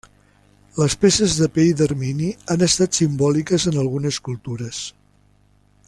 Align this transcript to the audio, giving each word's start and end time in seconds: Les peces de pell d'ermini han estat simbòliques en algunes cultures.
Les 0.83 0.93
peces 1.03 1.35
de 1.41 1.47
pell 1.57 1.75
d'ermini 1.81 2.29
han 2.55 2.65
estat 2.69 3.01
simbòliques 3.03 3.69
en 3.73 3.79
algunes 3.83 4.19
cultures. 4.31 4.85